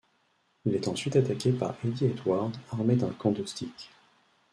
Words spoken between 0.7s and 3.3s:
est ensuite attaqué par Eddie Edwards armé d'un